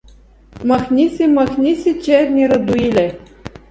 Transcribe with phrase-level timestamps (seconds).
[0.69, 3.19] —Махни се, махни се, черни Радоиле!